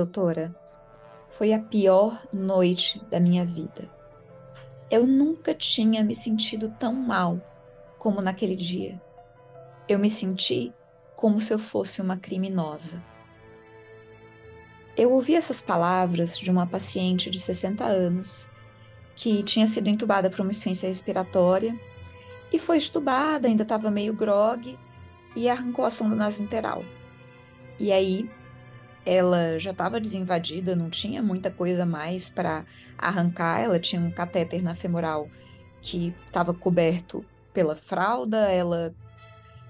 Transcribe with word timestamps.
doutora, 0.00 0.54
foi 1.28 1.52
a 1.52 1.58
pior 1.58 2.26
noite 2.32 3.04
da 3.10 3.20
minha 3.20 3.44
vida. 3.44 3.88
Eu 4.90 5.06
nunca 5.06 5.54
tinha 5.54 6.02
me 6.02 6.14
sentido 6.14 6.74
tão 6.78 6.92
mal 6.92 7.38
como 7.98 8.22
naquele 8.22 8.56
dia. 8.56 9.00
Eu 9.86 9.98
me 9.98 10.10
senti 10.10 10.72
como 11.14 11.40
se 11.40 11.52
eu 11.52 11.58
fosse 11.58 12.00
uma 12.00 12.16
criminosa. 12.16 13.02
Eu 14.96 15.12
ouvi 15.12 15.34
essas 15.34 15.60
palavras 15.60 16.36
de 16.38 16.50
uma 16.50 16.66
paciente 16.66 17.30
de 17.30 17.38
60 17.38 17.84
anos 17.84 18.48
que 19.14 19.42
tinha 19.42 19.66
sido 19.66 19.88
entubada 19.88 20.30
por 20.30 20.40
uma 20.40 20.50
insuficiência 20.50 20.88
respiratória 20.88 21.78
e 22.50 22.58
foi 22.58 22.78
estubada, 22.78 23.46
ainda 23.46 23.64
estava 23.64 23.90
meio 23.90 24.14
grogue 24.14 24.78
e 25.36 25.48
arrancou 25.48 25.84
a 25.84 25.90
sonda 25.90 26.16
nasointeral. 26.16 26.82
E 27.78 27.92
aí 27.92 28.28
ela 29.04 29.58
já 29.58 29.70
estava 29.70 30.00
desinvadida, 30.00 30.76
não 30.76 30.90
tinha 30.90 31.22
muita 31.22 31.50
coisa 31.50 31.86
mais 31.86 32.28
para 32.28 32.64
arrancar. 32.98 33.60
Ela 33.60 33.78
tinha 33.78 34.00
um 34.00 34.10
catéter 34.10 34.62
na 34.62 34.74
femoral 34.74 35.28
que 35.80 36.14
estava 36.26 36.52
coberto 36.52 37.24
pela 37.52 37.74
fralda, 37.74 38.50
ela. 38.50 38.94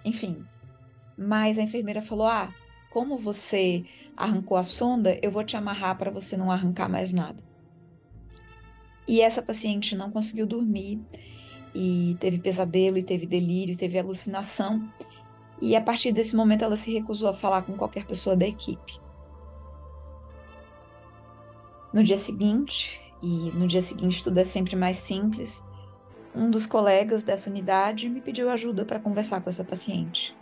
Enfim. 0.04 0.44
Mas 1.16 1.58
a 1.58 1.62
enfermeira 1.62 2.02
falou: 2.02 2.26
Ah, 2.26 2.52
como 2.90 3.18
você 3.18 3.84
arrancou 4.16 4.56
a 4.56 4.64
sonda, 4.64 5.18
eu 5.22 5.30
vou 5.30 5.44
te 5.44 5.56
amarrar 5.56 5.96
para 5.96 6.10
você 6.10 6.36
não 6.36 6.50
arrancar 6.50 6.88
mais 6.88 7.12
nada. 7.12 7.42
E 9.06 9.20
essa 9.20 9.42
paciente 9.42 9.96
não 9.96 10.10
conseguiu 10.10 10.46
dormir 10.46 11.00
e 11.74 12.16
teve 12.20 12.38
pesadelo 12.38 12.98
e 12.98 13.02
teve 13.02 13.26
delírio, 13.26 13.74
e 13.74 13.76
teve 13.76 13.98
alucinação. 13.98 14.88
E 15.60 15.76
a 15.76 15.80
partir 15.80 16.12
desse 16.12 16.34
momento 16.34 16.64
ela 16.64 16.76
se 16.76 16.92
recusou 16.92 17.28
a 17.28 17.34
falar 17.34 17.62
com 17.62 17.76
qualquer 17.76 18.06
pessoa 18.06 18.36
da 18.36 18.46
equipe. 18.46 19.00
No 21.92 22.04
dia 22.04 22.18
seguinte, 22.18 23.00
e 23.20 23.50
no 23.52 23.66
dia 23.66 23.82
seguinte 23.82 24.22
tudo 24.22 24.38
é 24.38 24.44
sempre 24.44 24.76
mais 24.76 24.96
simples, 24.96 25.62
um 26.34 26.48
dos 26.48 26.64
colegas 26.64 27.24
dessa 27.24 27.50
unidade 27.50 28.08
me 28.08 28.20
pediu 28.20 28.48
ajuda 28.48 28.84
para 28.84 29.00
conversar 29.00 29.40
com 29.40 29.50
essa 29.50 29.64
paciente. 29.64 30.36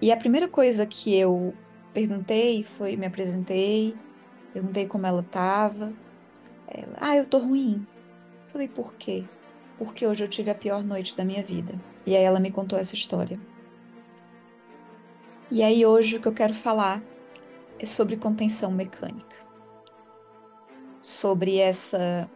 E 0.00 0.10
a 0.10 0.16
primeira 0.16 0.48
coisa 0.48 0.84
que 0.84 1.14
eu 1.14 1.54
perguntei 1.94 2.64
foi, 2.64 2.96
me 2.96 3.06
apresentei, 3.06 3.96
perguntei 4.52 4.86
como 4.86 5.06
ela 5.06 5.20
estava. 5.20 5.92
Ela, 6.66 6.96
ah, 7.00 7.16
eu 7.16 7.24
tô 7.24 7.38
ruim. 7.38 7.86
Falei, 8.48 8.68
por 8.68 8.94
quê? 8.94 9.24
Porque 9.78 10.06
hoje 10.06 10.24
eu 10.24 10.28
tive 10.28 10.50
a 10.50 10.54
pior 10.54 10.82
noite 10.82 11.16
da 11.16 11.24
minha 11.24 11.42
vida. 11.42 11.80
E 12.04 12.16
aí 12.16 12.22
ela 12.22 12.40
me 12.40 12.50
contou 12.50 12.78
essa 12.78 12.94
história. 12.94 13.38
E 15.50 15.62
aí 15.62 15.86
hoje 15.86 16.16
o 16.16 16.20
que 16.20 16.26
eu 16.26 16.34
quero 16.34 16.52
falar 16.52 17.00
é 17.78 17.86
sobre 17.86 18.16
contenção 18.16 18.70
mecânica. 18.70 19.36
Sobre 21.00 21.58
essa 21.58 22.30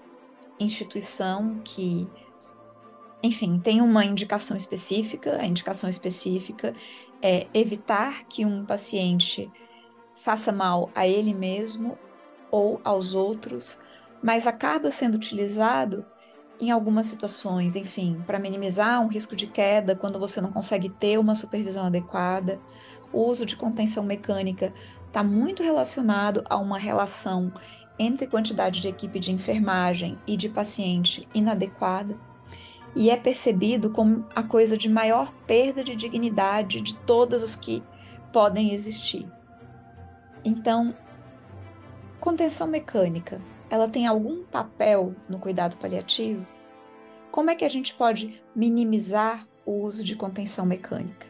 instituição 0.58 1.60
que, 1.64 2.08
enfim, 3.22 3.58
tem 3.58 3.80
uma 3.80 4.04
indicação 4.04 4.56
específica. 4.56 5.38
A 5.40 5.46
indicação 5.46 5.88
específica 5.88 6.74
é 7.22 7.46
evitar 7.52 8.24
que 8.24 8.44
um 8.44 8.64
paciente 8.64 9.50
faça 10.14 10.52
mal 10.52 10.90
a 10.94 11.06
ele 11.06 11.34
mesmo 11.34 11.98
ou 12.50 12.80
aos 12.84 13.14
outros, 13.14 13.78
mas 14.22 14.46
acaba 14.46 14.90
sendo 14.90 15.14
utilizado 15.14 16.04
em 16.60 16.70
algumas 16.70 17.06
situações, 17.06 17.74
enfim, 17.76 18.22
para 18.26 18.38
minimizar 18.38 19.00
um 19.00 19.08
risco 19.08 19.34
de 19.34 19.46
queda 19.46 19.96
quando 19.96 20.18
você 20.18 20.40
não 20.40 20.52
consegue 20.52 20.88
ter 20.88 21.18
uma 21.18 21.34
supervisão 21.34 21.86
adequada. 21.86 22.60
O 23.12 23.24
uso 23.24 23.46
de 23.46 23.56
contenção 23.56 24.04
mecânica 24.04 24.72
está 25.06 25.24
muito 25.24 25.62
relacionado 25.62 26.44
a 26.48 26.56
uma 26.56 26.78
relação 26.78 27.52
entre 27.98 28.26
quantidade 28.26 28.80
de 28.80 28.88
equipe 28.88 29.18
de 29.18 29.32
enfermagem 29.32 30.16
e 30.26 30.36
de 30.36 30.48
paciente 30.48 31.26
inadequada 31.34 32.16
e 32.94 33.10
é 33.10 33.16
percebido 33.16 33.90
como 33.90 34.26
a 34.34 34.42
coisa 34.42 34.76
de 34.76 34.88
maior 34.88 35.32
perda 35.46 35.82
de 35.84 35.94
dignidade 35.94 36.80
de 36.80 36.96
todas 36.96 37.42
as 37.42 37.56
que 37.56 37.82
podem 38.32 38.72
existir. 38.72 39.26
Então, 40.44 40.94
contenção 42.18 42.66
mecânica, 42.66 43.40
ela 43.70 43.88
tem 43.88 44.06
algum 44.06 44.42
papel 44.42 45.14
no 45.28 45.38
cuidado 45.38 45.76
paliativo? 45.76 46.44
Como 47.30 47.48
é 47.48 47.54
que 47.54 47.64
a 47.64 47.68
gente 47.68 47.94
pode 47.94 48.42
minimizar 48.54 49.46
o 49.64 49.80
uso 49.82 50.02
de 50.02 50.16
contenção 50.16 50.66
mecânica? 50.66 51.26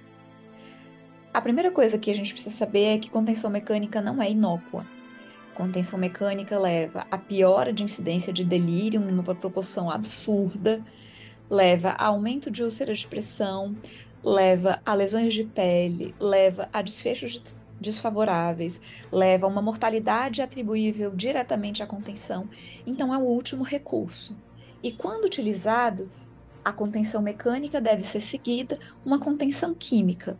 A 1.32 1.40
primeira 1.40 1.70
coisa 1.70 1.98
que 1.98 2.10
a 2.10 2.14
gente 2.14 2.32
precisa 2.32 2.56
saber 2.56 2.84
é 2.84 2.98
que 2.98 3.10
contenção 3.10 3.50
mecânica 3.50 4.00
não 4.00 4.20
é 4.20 4.30
inócua. 4.30 4.84
Contenção 5.54 5.98
mecânica 5.98 6.58
leva 6.58 7.06
a 7.10 7.18
piora 7.18 7.72
de 7.72 7.84
incidência 7.84 8.32
de 8.32 8.44
delírio 8.44 9.00
numa 9.00 9.34
proporção 9.34 9.90
absurda, 9.90 10.82
leva 11.50 11.90
a 11.90 12.06
aumento 12.06 12.50
de 12.50 12.64
úlceras 12.64 13.00
de 13.00 13.06
pressão, 13.06 13.76
leva 14.24 14.80
a 14.84 14.94
lesões 14.94 15.34
de 15.34 15.44
pele, 15.44 16.14
leva 16.18 16.68
a 16.72 16.80
desfechos 16.80 17.62
desfavoráveis, 17.80 18.80
leva 19.10 19.46
a 19.46 19.48
uma 19.48 19.62
mortalidade 19.62 20.42
atribuível 20.42 21.10
diretamente 21.14 21.82
à 21.82 21.86
contenção. 21.86 22.48
Então 22.86 23.14
é 23.14 23.18
o 23.18 23.22
último 23.22 23.64
recurso. 23.64 24.36
E 24.82 24.92
quando 24.92 25.24
utilizado, 25.24 26.08
a 26.64 26.72
contenção 26.72 27.22
mecânica 27.22 27.80
deve 27.80 28.04
ser 28.04 28.20
seguida 28.20 28.78
uma 29.04 29.18
contenção 29.18 29.74
química. 29.74 30.38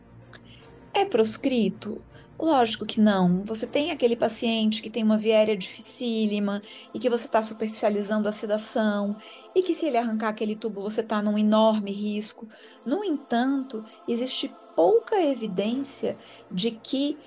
É 0.92 1.04
proscrito? 1.04 2.02
Lógico 2.38 2.86
que 2.86 3.00
não. 3.00 3.44
Você 3.44 3.66
tem 3.66 3.90
aquele 3.90 4.16
paciente 4.16 4.80
que 4.80 4.90
tem 4.90 5.04
uma 5.04 5.18
viéria 5.18 5.54
dificílima 5.54 6.62
e 6.94 6.98
que 6.98 7.10
você 7.10 7.26
está 7.26 7.42
superficializando 7.42 8.28
a 8.28 8.32
sedação 8.32 9.14
e 9.54 9.62
que 9.62 9.74
se 9.74 9.86
ele 9.86 9.98
arrancar 9.98 10.28
aquele 10.28 10.56
tubo 10.56 10.80
você 10.80 11.02
está 11.02 11.20
num 11.20 11.36
enorme 11.36 11.92
risco. 11.92 12.48
No 12.84 13.04
entanto, 13.04 13.84
existe 14.08 14.50
pouca 14.74 15.20
evidência 15.22 16.16
de 16.50 16.70
que 16.70 17.18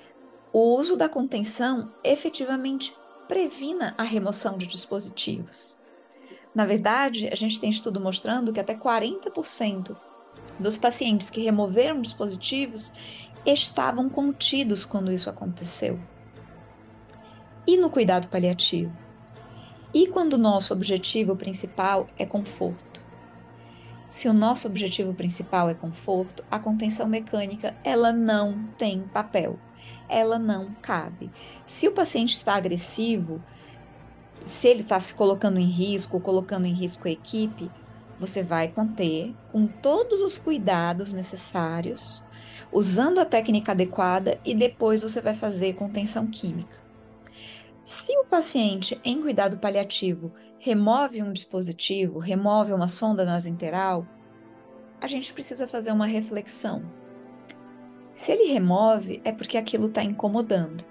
o 0.51 0.75
uso 0.75 0.97
da 0.97 1.07
contenção 1.07 1.91
efetivamente 2.03 2.95
previna 3.27 3.93
a 3.97 4.03
remoção 4.03 4.57
de 4.57 4.65
dispositivos. 4.65 5.77
Na 6.55 6.65
verdade, 6.65 7.29
a 7.31 7.35
gente 7.35 7.59
tem 7.59 7.69
estudo 7.69 7.99
mostrando 7.99 8.51
que 8.51 8.59
até 8.59 8.75
40% 8.75 9.95
dos 10.59 10.77
pacientes 10.77 11.29
que 11.29 11.41
removeram 11.41 12.01
dispositivos 12.01 12.91
estavam 13.45 14.09
contidos 14.09 14.85
quando 14.85 15.11
isso 15.11 15.29
aconteceu. 15.29 15.99
E 17.65 17.77
no 17.77 17.89
cuidado 17.89 18.27
paliativo? 18.27 18.95
E 19.93 20.07
quando 20.07 20.33
o 20.33 20.37
nosso 20.37 20.73
objetivo 20.73 21.35
principal 21.35 22.07
é 22.17 22.25
conforto? 22.25 23.01
Se 24.09 24.27
o 24.27 24.33
nosso 24.33 24.67
objetivo 24.67 25.13
principal 25.13 25.69
é 25.69 25.73
conforto, 25.73 26.43
a 26.49 26.59
contenção 26.59 27.07
mecânica 27.07 27.75
ela 27.83 28.11
não 28.11 28.67
tem 28.77 29.01
papel, 29.01 29.59
ela 30.07 30.37
não 30.37 30.73
cabe. 30.81 31.31
Se 31.65 31.87
o 31.87 31.91
paciente 31.91 32.35
está 32.35 32.55
agressivo, 32.55 33.41
se 34.45 34.67
ele 34.67 34.81
está 34.81 34.99
se 34.99 35.13
colocando 35.13 35.57
em 35.57 35.65
risco, 35.65 36.19
colocando 36.19 36.65
em 36.65 36.73
risco 36.73 37.07
a 37.07 37.11
equipe, 37.11 37.71
você 38.19 38.43
vai 38.43 38.67
conter 38.67 39.33
com 39.51 39.67
todos 39.67 40.21
os 40.21 40.37
cuidados 40.37 41.11
necessários, 41.11 42.23
usando 42.71 43.19
a 43.19 43.25
técnica 43.25 43.71
adequada 43.71 44.39
e 44.45 44.53
depois 44.53 45.03
você 45.03 45.21
vai 45.21 45.35
fazer 45.35 45.73
contenção 45.73 46.27
química. 46.27 46.83
Se 47.85 48.17
o 48.17 48.25
paciente 48.25 48.99
em 49.03 49.21
cuidado 49.21 49.59
paliativo 49.59 50.31
remove 50.57 51.21
um 51.21 51.33
dispositivo, 51.33 52.19
remove 52.19 52.71
uma 52.71 52.87
sonda 52.87 53.25
nasointeral, 53.25 54.07
a 55.01 55.07
gente 55.07 55.33
precisa 55.33 55.67
fazer 55.67 55.91
uma 55.91 56.05
reflexão. 56.05 56.83
Se 58.15 58.31
ele 58.31 58.53
remove, 58.53 59.21
é 59.25 59.31
porque 59.31 59.57
aquilo 59.57 59.87
está 59.87 60.03
incomodando. 60.03 60.85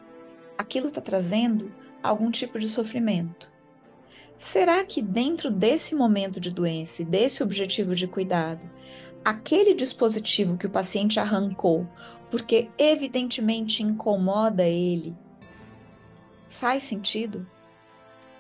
Aquilo 0.59 0.89
está 0.89 1.01
trazendo 1.01 1.73
algum 2.03 2.31
tipo 2.31 2.59
de 2.59 2.69
sofrimento. 2.69 3.52
Será 4.43 4.85
que 4.85 5.01
dentro 5.01 5.51
desse 5.53 5.95
momento 5.95 6.41
de 6.41 6.51
doença 6.51 7.01
e 7.01 7.05
desse 7.05 7.45
objetivo 7.45 7.95
de 7.95 8.09
cuidado, 8.09 8.69
aquele 9.25 9.73
dispositivo 9.73 10.59
que 10.59 10.67
o 10.67 10.71
paciente 10.71 11.21
arrancou, 11.21 11.87
porque 12.29 12.69
evidentemente 12.77 13.85
incomoda 13.85 14.65
ele, 14.65 15.17
faz 16.49 16.83
sentido? 16.83 17.47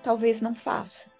Talvez 0.02 0.40
não 0.40 0.56
faça. 0.56 1.11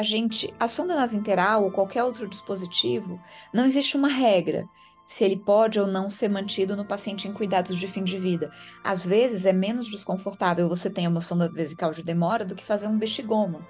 A 0.00 0.02
gente, 0.02 0.50
a 0.58 0.66
sonda 0.66 0.96
nasointeral 0.96 1.62
ou 1.62 1.70
qualquer 1.70 2.02
outro 2.02 2.26
dispositivo, 2.26 3.20
não 3.52 3.66
existe 3.66 3.98
uma 3.98 4.08
regra 4.08 4.66
se 5.04 5.24
ele 5.24 5.36
pode 5.36 5.78
ou 5.78 5.86
não 5.86 6.08
ser 6.08 6.30
mantido 6.30 6.74
no 6.74 6.86
paciente 6.86 7.28
em 7.28 7.34
cuidados 7.34 7.78
de 7.78 7.86
fim 7.86 8.02
de 8.02 8.18
vida. 8.18 8.50
Às 8.82 9.04
vezes 9.04 9.44
é 9.44 9.52
menos 9.52 9.90
desconfortável 9.90 10.70
você 10.70 10.88
ter 10.88 11.06
uma 11.06 11.20
sonda 11.20 11.52
vesical 11.52 11.90
de 11.90 12.02
demora 12.02 12.46
do 12.46 12.54
que 12.54 12.64
fazer 12.64 12.86
um 12.86 12.96
bexigoma. 12.96 13.60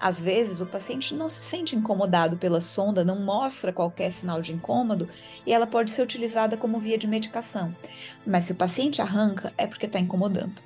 Às 0.00 0.18
vezes, 0.18 0.62
o 0.62 0.66
paciente 0.66 1.14
não 1.14 1.28
se 1.28 1.42
sente 1.42 1.76
incomodado 1.76 2.38
pela 2.38 2.62
sonda, 2.62 3.04
não 3.04 3.20
mostra 3.20 3.70
qualquer 3.70 4.10
sinal 4.10 4.40
de 4.40 4.54
incômodo 4.54 5.06
e 5.44 5.52
ela 5.52 5.66
pode 5.66 5.90
ser 5.90 6.00
utilizada 6.00 6.56
como 6.56 6.80
via 6.80 6.96
de 6.96 7.06
medicação. 7.06 7.76
Mas 8.26 8.46
se 8.46 8.52
o 8.52 8.56
paciente 8.56 9.02
arranca, 9.02 9.52
é 9.58 9.66
porque 9.66 9.84
está 9.84 10.00
incomodando. 10.00 10.62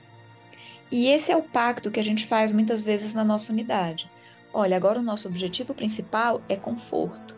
E 0.92 1.06
esse 1.06 1.32
é 1.32 1.36
o 1.36 1.42
pacto 1.42 1.90
que 1.90 1.98
a 1.98 2.04
gente 2.04 2.26
faz 2.26 2.52
muitas 2.52 2.82
vezes 2.82 3.14
na 3.14 3.24
nossa 3.24 3.50
unidade. 3.50 4.08
Olha, 4.52 4.76
agora 4.76 4.98
o 4.98 5.02
nosso 5.02 5.28
objetivo 5.28 5.74
principal 5.74 6.42
é 6.48 6.56
conforto. 6.56 7.36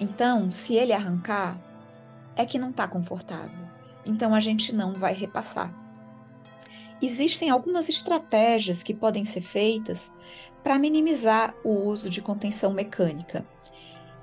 Então, 0.00 0.50
se 0.50 0.74
ele 0.74 0.92
arrancar, 0.92 1.58
é 2.36 2.44
que 2.44 2.58
não 2.58 2.70
está 2.70 2.88
confortável. 2.88 3.64
Então 4.04 4.34
a 4.34 4.40
gente 4.40 4.72
não 4.72 4.94
vai 4.94 5.14
repassar. 5.14 5.72
Existem 7.00 7.50
algumas 7.50 7.88
estratégias 7.88 8.82
que 8.82 8.94
podem 8.94 9.24
ser 9.24 9.40
feitas 9.40 10.12
para 10.62 10.78
minimizar 10.78 11.54
o 11.62 11.70
uso 11.70 12.08
de 12.08 12.22
contenção 12.22 12.72
mecânica. 12.72 13.46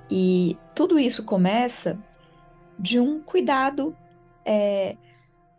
E 0.10 0.58
tudo 0.76 1.00
isso 1.00 1.24
começa 1.24 1.98
de 2.78 3.00
um 3.00 3.22
cuidado, 3.22 3.96
é, 4.44 4.98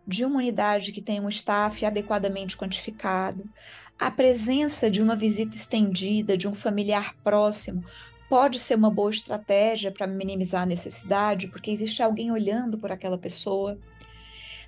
de 0.06 0.25
uma 0.25 0.38
unidade 0.38 0.93
que 0.93 1.00
tem 1.00 1.20
um 1.20 1.29
staff 1.29 1.84
adequadamente 1.87 2.56
quantificado, 2.56 3.49
a 4.02 4.10
presença 4.10 4.90
de 4.90 5.00
uma 5.00 5.14
visita 5.14 5.54
estendida, 5.54 6.37
de 6.37 6.49
um 6.49 6.54
familiar 6.56 7.14
próximo, 7.22 7.84
pode 8.28 8.58
ser 8.58 8.75
uma 8.75 8.90
boa 8.90 9.12
estratégia 9.12 9.93
para 9.93 10.08
minimizar 10.08 10.62
a 10.62 10.66
necessidade, 10.66 11.46
porque 11.46 11.70
existe 11.70 12.02
alguém 12.02 12.32
olhando 12.32 12.76
por 12.76 12.90
aquela 12.90 13.16
pessoa. 13.16 13.78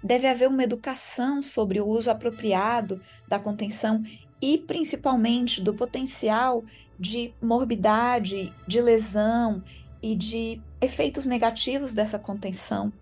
Deve 0.01 0.29
haver 0.29 0.49
uma 0.49 0.63
educação 0.63 1.43
sobre 1.43 1.81
o 1.81 1.87
uso 1.89 2.13
apropriado 2.13 3.01
da 3.27 3.37
contenção 3.37 4.05
e 4.41 4.57
principalmente 4.57 5.61
do 5.61 5.75
potencial 5.75 6.63
de 6.97 7.35
morbidade, 7.43 8.55
de 8.69 8.81
lesão 8.81 9.65
e 10.01 10.15
de 10.15 10.63
efeitos 10.81 11.27
negativos 11.27 11.93
dessa 11.93 12.21
contenção. 12.21 12.93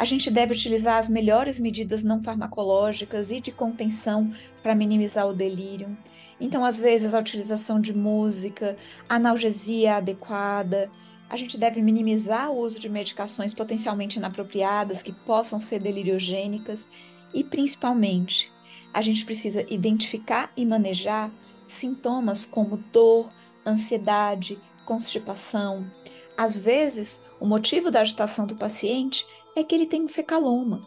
A 0.00 0.04
gente 0.06 0.30
deve 0.30 0.54
utilizar 0.54 0.96
as 0.96 1.10
melhores 1.10 1.58
medidas 1.58 2.02
não 2.02 2.22
farmacológicas 2.22 3.30
e 3.30 3.38
de 3.38 3.52
contenção 3.52 4.32
para 4.62 4.74
minimizar 4.74 5.28
o 5.28 5.34
delírio. 5.34 5.94
Então, 6.40 6.64
às 6.64 6.78
vezes, 6.78 7.12
a 7.12 7.18
utilização 7.18 7.78
de 7.78 7.92
música, 7.92 8.78
analgesia 9.06 9.96
adequada. 9.96 10.90
A 11.28 11.36
gente 11.36 11.58
deve 11.58 11.82
minimizar 11.82 12.50
o 12.50 12.60
uso 12.60 12.80
de 12.80 12.88
medicações 12.88 13.52
potencialmente 13.52 14.16
inapropriadas 14.16 15.02
que 15.02 15.12
possam 15.12 15.60
ser 15.60 15.80
deliriogênicas 15.80 16.88
e, 17.34 17.44
principalmente, 17.44 18.50
a 18.94 19.02
gente 19.02 19.22
precisa 19.26 19.66
identificar 19.68 20.50
e 20.56 20.64
manejar 20.64 21.30
sintomas 21.68 22.46
como 22.46 22.78
dor, 22.90 23.30
ansiedade, 23.66 24.58
constipação. 24.86 25.84
Às 26.40 26.56
vezes, 26.56 27.20
o 27.38 27.44
motivo 27.44 27.90
da 27.90 28.00
agitação 28.00 28.46
do 28.46 28.56
paciente 28.56 29.26
é 29.54 29.62
que 29.62 29.74
ele 29.74 29.84
tem 29.84 30.02
um 30.02 30.08
fecaloma. 30.08 30.80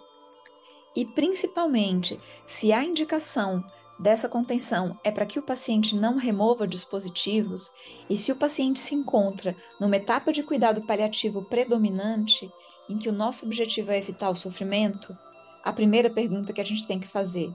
E 0.95 1.05
principalmente, 1.05 2.19
se 2.47 2.73
a 2.73 2.83
indicação 2.83 3.63
dessa 3.99 4.27
contenção 4.27 4.99
é 5.03 5.11
para 5.11 5.27
que 5.27 5.37
o 5.37 5.43
paciente 5.43 5.95
não 5.95 6.17
remova 6.17 6.67
dispositivos 6.67 7.71
e 8.09 8.17
se 8.17 8.31
o 8.31 8.35
paciente 8.35 8.79
se 8.79 8.95
encontra 8.95 9.55
numa 9.79 9.95
etapa 9.95 10.33
de 10.33 10.41
cuidado 10.41 10.87
paliativo 10.87 11.43
predominante, 11.43 12.51
em 12.89 12.97
que 12.97 13.07
o 13.07 13.13
nosso 13.13 13.45
objetivo 13.45 13.91
é 13.91 13.99
evitar 13.99 14.31
o 14.31 14.35
sofrimento, 14.35 15.15
a 15.63 15.71
primeira 15.71 16.09
pergunta 16.09 16.51
que 16.51 16.61
a 16.61 16.65
gente 16.65 16.87
tem 16.87 16.99
que 16.99 17.07
fazer 17.07 17.53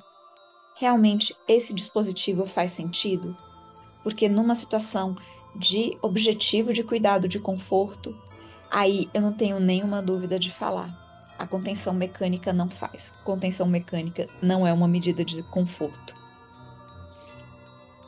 realmente 0.77 1.35
esse 1.49 1.75
dispositivo 1.75 2.47
faz 2.47 2.71
sentido? 2.71 3.37
Porque 4.05 4.29
numa 4.29 4.55
situação 4.55 5.17
de 5.55 5.97
objetivo 6.03 6.73
de 6.73 6.83
cuidado 6.83 7.29
de 7.29 7.39
conforto, 7.39 8.17
aí 8.71 9.09
eu 9.13 9.21
não 9.21 9.33
tenho 9.33 9.59
nenhuma 9.59 10.03
dúvida 10.03 10.39
de 10.39 10.51
falar. 10.51 11.07
A 11.39 11.47
contenção 11.47 11.95
mecânica 11.95 12.53
não 12.53 12.69
faz. 12.69 13.13
Contenção 13.25 13.67
mecânica 13.67 14.29
não 14.43 14.67
é 14.67 14.73
uma 14.73 14.89
medida 14.89 15.25
de 15.25 15.43
conforto. 15.45 16.15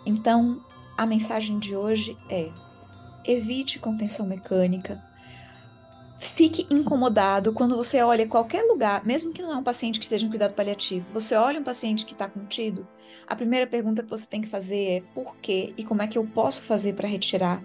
Então, 0.05 0.61
a 0.97 1.07
mensagem 1.07 1.59
de 1.59 1.77
hoje 1.77 2.17
é: 2.29 2.51
evite 3.25 3.79
contenção 3.79 4.27
mecânica, 4.27 5.03
Fique 6.21 6.67
incomodado 6.71 7.51
quando 7.51 7.75
você 7.75 8.03
olha 8.03 8.29
qualquer 8.29 8.63
lugar, 8.65 9.07
mesmo 9.07 9.33
que 9.33 9.41
não 9.41 9.53
é 9.53 9.57
um 9.57 9.63
paciente 9.63 9.99
que 9.99 10.05
esteja 10.05 10.27
em 10.27 10.29
cuidado 10.29 10.53
paliativo, 10.53 11.11
você 11.15 11.35
olha 11.35 11.59
um 11.59 11.65
paciente 11.65 12.05
que 12.05 12.13
está 12.13 12.29
contido, 12.29 12.87
a 13.27 13.35
primeira 13.35 13.67
pergunta 13.67 14.03
que 14.03 14.11
você 14.11 14.27
tem 14.27 14.43
que 14.43 14.47
fazer 14.47 14.85
é 14.91 15.03
por 15.15 15.35
quê 15.37 15.73
e 15.79 15.83
como 15.83 16.03
é 16.03 16.07
que 16.07 16.19
eu 16.19 16.27
posso 16.27 16.61
fazer 16.61 16.93
para 16.93 17.09
retirar. 17.09 17.65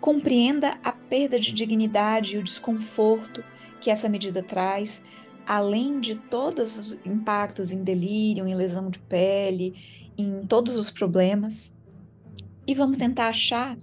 Compreenda 0.00 0.78
a 0.82 0.90
perda 0.92 1.38
de 1.38 1.52
dignidade 1.52 2.36
e 2.36 2.38
o 2.38 2.42
desconforto 2.42 3.44
que 3.82 3.90
essa 3.90 4.08
medida 4.08 4.42
traz, 4.42 5.02
além 5.46 6.00
de 6.00 6.14
todos 6.14 6.78
os 6.78 6.98
impactos 7.04 7.70
em 7.70 7.84
delírio, 7.84 8.46
em 8.46 8.54
lesão 8.54 8.88
de 8.88 8.98
pele, 8.98 9.74
em 10.16 10.46
todos 10.46 10.76
os 10.76 10.90
problemas. 10.90 11.70
E 12.66 12.74
vamos 12.74 12.96
tentar 12.96 13.28
achar 13.28 13.76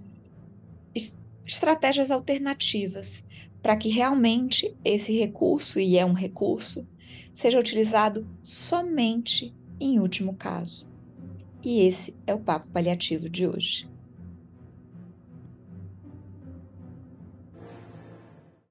estratégias 1.46 2.10
alternativas 2.10 3.24
para 3.62 3.76
que 3.76 3.88
realmente 3.88 4.76
esse 4.84 5.16
recurso, 5.18 5.80
e 5.80 5.96
é 5.96 6.04
um 6.04 6.12
recurso, 6.12 6.86
seja 7.34 7.58
utilizado 7.58 8.26
somente 8.42 9.54
em 9.80 9.98
último 9.98 10.34
caso. 10.34 10.90
E 11.62 11.80
esse 11.80 12.14
é 12.26 12.34
o 12.34 12.38
papo 12.38 12.68
paliativo 12.68 13.28
de 13.28 13.46
hoje. 13.46 13.88